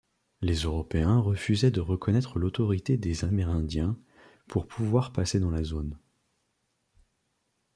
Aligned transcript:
Les 0.41 0.61
européens 0.61 1.19
refusaient 1.19 1.69
de 1.69 1.79
reconnaître 1.79 2.39
l'autorité 2.39 2.97
des 2.97 3.23
Amérindiens 3.23 3.99
pour 4.47 4.65
pouvoir 4.67 5.13
passer 5.13 5.39
dans 5.39 5.51
la 5.51 5.63
zone. 5.63 5.95